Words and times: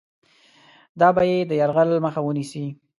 دا 0.99 1.07
به 1.15 1.23
د 1.49 1.51
یرغل 1.61 1.89
مخه 2.05 2.21
ونیسي. 2.23 2.65